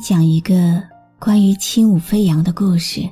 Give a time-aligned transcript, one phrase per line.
[0.00, 0.82] 讲一个
[1.18, 3.02] 关于轻舞飞扬的故事。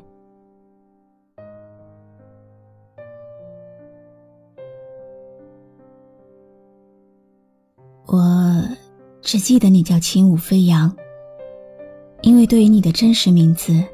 [8.07, 8.67] 我
[9.21, 10.91] 只记得你叫轻舞飞扬，
[12.23, 13.85] 因为对于你的真实名字，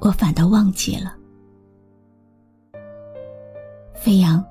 [0.00, 1.14] 我反倒忘记了。
[3.92, 4.42] 飞扬，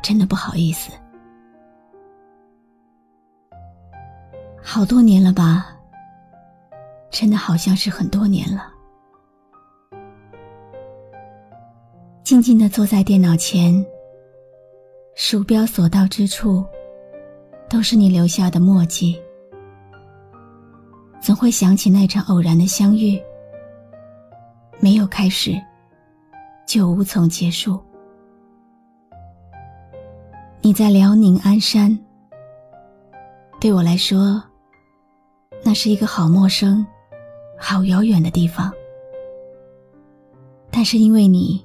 [0.00, 0.92] 真的不好意思，
[4.62, 5.76] 好多年了吧。
[7.12, 8.72] 真的好像是很多年了。
[12.24, 13.84] 静静的坐在电脑前，
[15.14, 16.64] 鼠标所到之处，
[17.68, 19.20] 都是你留下的墨迹。
[21.20, 23.22] 总会想起那场偶然的相遇，
[24.80, 25.52] 没有开始，
[26.66, 27.78] 就无从结束。
[30.62, 31.96] 你在辽宁鞍山，
[33.60, 34.42] 对我来说，
[35.62, 36.84] 那是一个好陌生。
[37.64, 38.72] 好遥远的地方，
[40.68, 41.64] 但是因为你，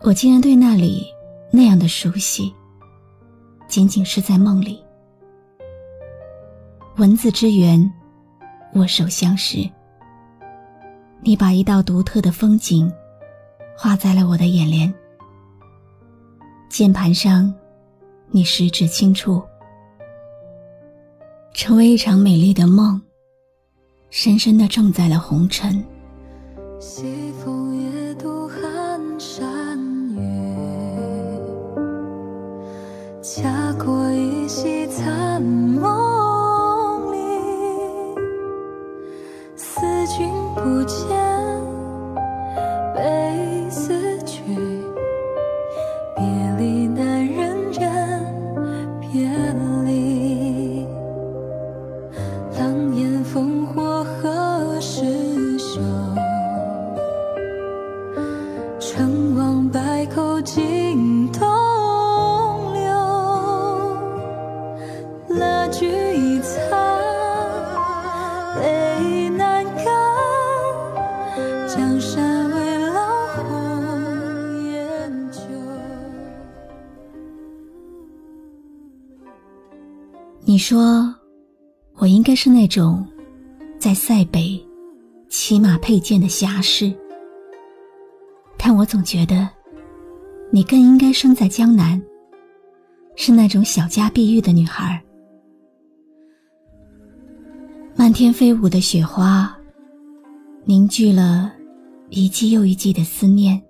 [0.00, 1.06] 我竟然对那里
[1.52, 2.52] 那样的熟悉。
[3.68, 4.82] 仅仅是在梦里，
[6.96, 7.88] 文字之源，
[8.74, 9.58] 握手相识。
[11.20, 12.92] 你把一道独特的风景
[13.78, 14.92] 画在了我的眼帘，
[16.68, 17.54] 键盘上，
[18.28, 19.40] 你十指轻触，
[21.54, 23.00] 成为一场美丽的梦。
[24.10, 25.84] 深深的种在了红尘。
[26.80, 29.78] 西风夜渡寒山
[30.16, 30.20] 月，
[33.22, 36.19] 恰过一夕残梦
[65.38, 65.86] 蜡炬
[66.16, 66.70] 已残，
[68.60, 69.84] 泪难干
[80.44, 81.14] 你说，
[81.94, 83.06] 我应该是那种
[83.78, 84.60] 在塞北
[85.28, 86.92] 骑马佩剑的侠士，
[88.58, 89.48] 但我总觉得
[90.50, 92.02] 你更应该生在江南，
[93.14, 95.00] 是那种小家碧玉的女孩。
[98.00, 99.54] 漫天飞舞的雪花，
[100.64, 101.52] 凝聚了
[102.08, 103.62] 一季又一季的思念，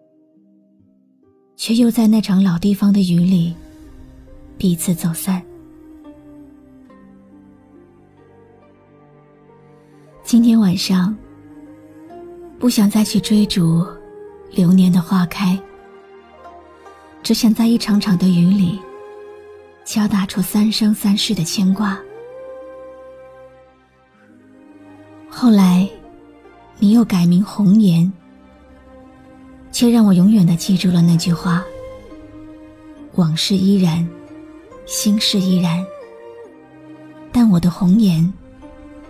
[1.56, 3.52] 却又在那场老地方的雨里
[4.56, 5.42] 彼此走散。
[10.22, 11.12] 今天晚上，
[12.56, 13.84] 不想再去追逐
[14.52, 15.60] 流年的花开，
[17.20, 18.78] 只想在一场场的雨里，
[19.84, 21.98] 敲打出三生三世的牵挂。
[25.42, 25.88] 后来，
[26.78, 28.12] 你又改名红颜，
[29.72, 31.64] 却让我永远的记住了那句话：
[33.14, 34.06] 往事依然，
[34.84, 35.82] 心事依然，
[37.32, 38.30] 但我的红颜。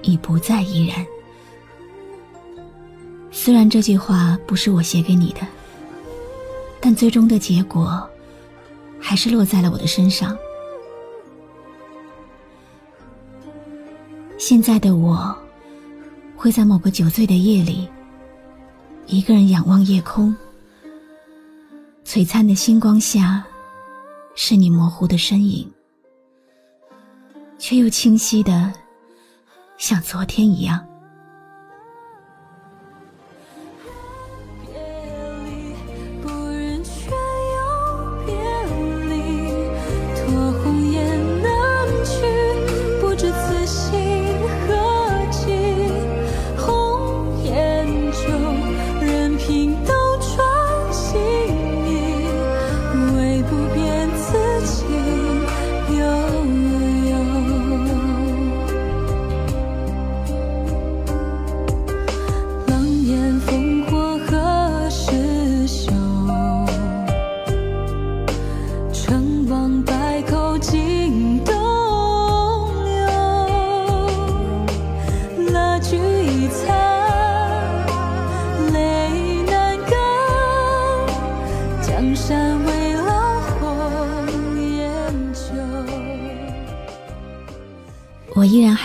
[0.03, 1.05] 已不再依然。
[3.32, 5.41] 虽然这句话不是我写给你的，
[6.81, 8.09] 但最终的结果，
[9.00, 10.38] 还是落在了我的身上。
[14.38, 15.37] 现在的我，
[16.42, 17.87] 会在某个酒醉的夜里，
[19.06, 20.34] 一个人仰望夜空，
[22.02, 23.44] 璀璨的星光下，
[24.34, 25.70] 是你模糊的身影，
[27.58, 28.72] 却又清晰的。
[29.76, 30.89] 像昨天一样。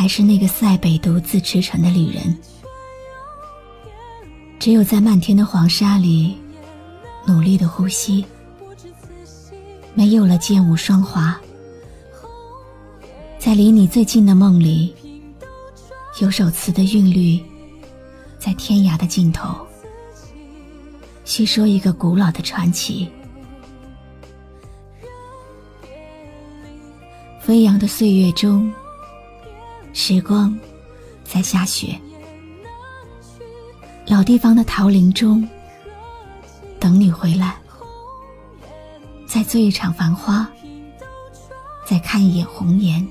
[0.05, 2.37] 还是那个塞北独自驰骋的旅人，
[4.59, 6.37] 只有在漫天的黄沙里
[7.25, 8.23] 努力的呼吸，
[9.95, 11.35] 没有了剑舞霜华，
[13.39, 14.93] 在离你最近的梦里，
[16.21, 17.43] 有首词的韵律，
[18.37, 19.57] 在天涯的尽头，
[21.23, 23.09] 叙说一个古老的传奇。
[27.41, 28.71] 飞扬的岁月中。
[29.97, 30.55] 时光
[31.23, 31.97] 在下雪，
[34.05, 35.47] 老地方的桃林中
[36.81, 37.55] 等你回来，
[39.25, 40.47] 再做一场繁花，
[41.87, 43.07] 再看一眼红颜，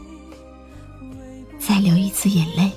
[1.59, 2.71] 再流一次眼泪。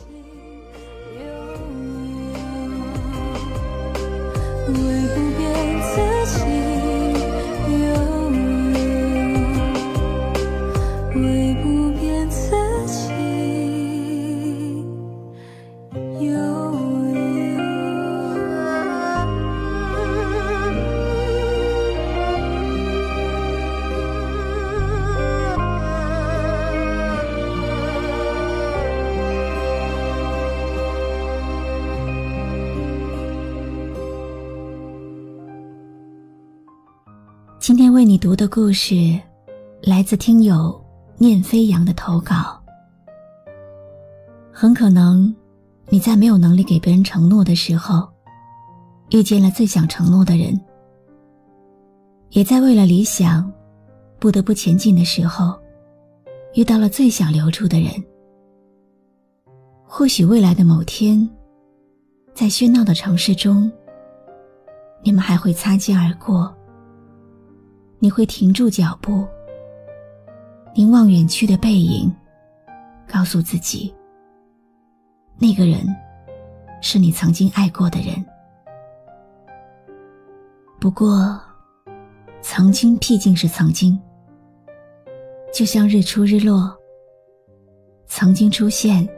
[37.67, 39.19] 今天为你读的故事，
[39.81, 40.81] 来自听友
[41.17, 42.57] 念飞扬的投稿。
[44.53, 45.35] 很可能，
[45.89, 48.07] 你在没有能力给别人承诺的时候，
[49.09, 50.57] 遇见了最想承诺的人；
[52.29, 53.51] 也在为了理想，
[54.17, 55.53] 不得不前进的时候，
[56.53, 57.91] 遇到了最想留住的人。
[59.83, 61.29] 或许未来的某天，
[62.33, 63.69] 在喧闹的城市中，
[65.03, 66.56] 你们还会擦肩而过。
[67.99, 69.25] 你会停住脚步，
[70.75, 72.13] 凝望远去的背影，
[73.07, 73.93] 告诉自己，
[75.39, 75.79] 那个人
[76.81, 78.23] 是你曾经爱过的人。
[80.79, 81.41] 不过，
[82.41, 83.99] 曾经毕竟是曾经，
[85.51, 86.71] 就像日出日落，
[88.05, 89.09] 曾经出现，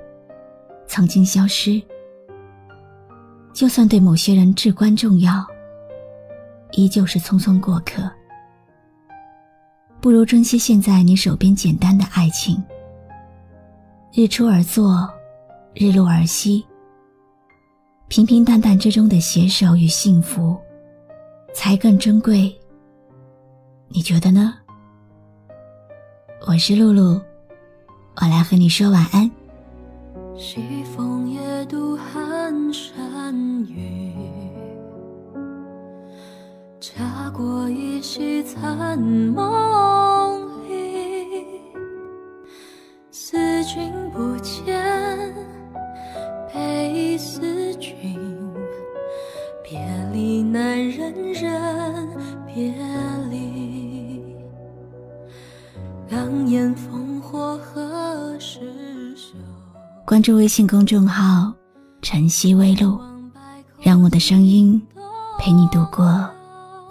[0.88, 1.82] 曾经消失。
[3.52, 5.46] 就算对某些人至关重要，
[6.72, 8.10] 依旧是匆匆过客。
[10.02, 12.62] 不如珍惜现在你手边简单的爱情。
[14.14, 15.10] 日出而作，
[15.74, 16.66] 日落而息。
[18.08, 20.58] 平平淡淡之中的携手与幸福，
[21.54, 22.52] 才更珍贵。
[23.90, 24.56] 你觉得呢？
[26.48, 27.22] 我是露露，
[28.16, 29.30] 我来和你说晚安。
[30.38, 33.36] 西风夜渡寒山
[33.66, 34.29] 雨，
[36.82, 41.46] 踏过一袭残梦里，
[43.12, 44.82] 思君不见，
[46.54, 47.94] 悲思君，
[49.62, 49.78] 别
[50.14, 52.08] 离难忍忍
[52.48, 52.74] 别
[53.30, 54.24] 离，
[56.08, 59.36] 两眼烽火何时休？
[60.06, 61.54] 关注微信公众号
[62.02, 62.98] “晨曦微露”，
[63.82, 64.82] 让我的声音
[65.38, 66.30] 陪你度过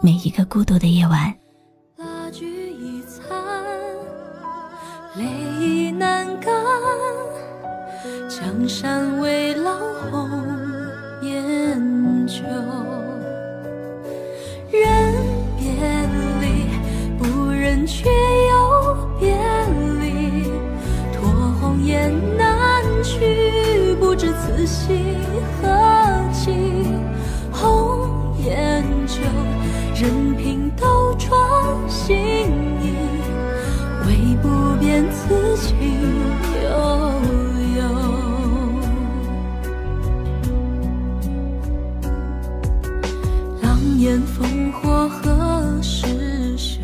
[0.00, 1.34] 每一个孤独的夜晚。
[1.96, 3.36] 蜡炬已残，
[5.16, 5.24] 泪
[5.60, 6.54] 已难干，
[8.28, 9.76] 江山未老
[10.08, 10.30] 红
[11.20, 12.44] 颜旧。
[14.70, 15.14] 人
[15.58, 15.66] 别
[16.40, 16.46] 离，
[17.18, 19.36] 不忍却又别
[20.00, 20.44] 离，
[21.12, 21.28] 托
[21.60, 25.17] 红颜难去，不知此心
[44.06, 46.80] 烽火何时休？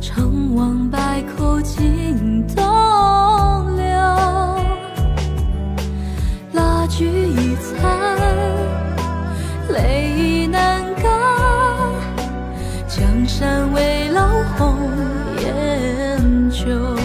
[0.00, 2.62] 成王败寇尽东
[3.74, 3.84] 流。
[6.52, 8.18] 蜡炬已残，
[9.70, 11.04] 泪已难干。
[12.86, 14.28] 江山未老，
[14.58, 14.76] 红
[15.40, 17.01] 颜旧。